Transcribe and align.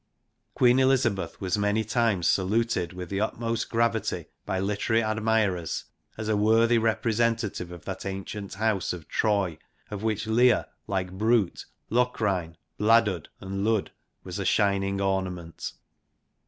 Queen 0.55 0.79
Elizabeth 0.79 1.39
was 1.39 1.59
many 1.59 1.83
times 1.83 2.25
saluted 2.25 2.91
with 2.91 3.09
the 3.09 3.21
utmost 3.21 3.69
gravity 3.69 4.25
by 4.47 4.57
literary 4.57 5.03
admirers 5.03 5.85
as 6.17 6.27
a 6.27 6.35
worthy 6.35 6.79
representative 6.79 7.71
of 7.71 7.85
that 7.85 8.03
ancient 8.03 8.55
house 8.55 8.93
of 8.93 9.07
Troy, 9.07 9.59
of 9.91 10.01
which 10.01 10.25
Lear, 10.25 10.65
like 10.87 11.11
Brute, 11.11 11.67
Locrine, 11.91 12.55
Bladud 12.79 13.27
and 13.39 13.63
Lud, 13.63 13.91
was 14.23 14.39
a 14.39 14.43
shining 14.45 14.99
ornament. 14.99 15.71